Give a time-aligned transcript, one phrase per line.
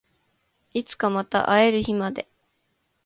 [0.73, 2.27] いつかまた会える日まで